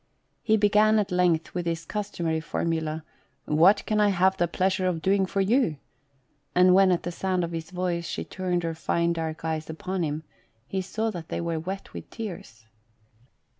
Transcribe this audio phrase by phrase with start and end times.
[0.41, 3.03] He began at length with his customary formula"
[3.45, 5.77] What can I have the pleasure of doing for you?"
[6.55, 10.01] and when, at the sound of his voice, she turned her fine dark eyes upon
[10.01, 10.23] him,
[10.65, 12.65] he saw that they were wet with tears.